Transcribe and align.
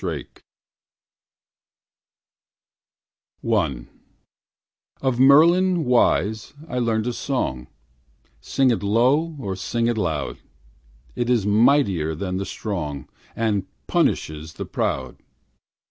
MERLIN'S 0.01 0.27
SONG 3.43 3.87
I 3.87 5.05
Of 5.07 5.19
Merlin 5.19 5.85
wise 5.85 6.55
I 6.67 6.79
learned 6.79 7.05
a 7.05 7.13
song, 7.13 7.67
Sing 8.39 8.71
it 8.71 8.81
low 8.81 9.37
or 9.39 9.55
sing 9.55 9.85
it 9.85 9.99
loud, 9.99 10.39
It 11.15 11.29
is 11.29 11.45
mightier 11.45 12.15
than 12.15 12.37
the 12.37 12.47
strong, 12.47 13.09
And 13.35 13.67
punishes 13.85 14.53
the 14.53 14.65
proud. 14.65 15.17